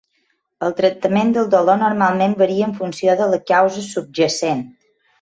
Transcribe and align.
El 0.67 0.71
tractament 0.79 1.29
del 1.35 1.51
dolor 1.57 1.79
normalment 1.83 2.35
varia 2.41 2.73
en 2.73 2.75
funció 2.83 3.19
de 3.23 3.31
la 3.37 3.43
causa 3.55 3.89
subjacent. 3.93 4.69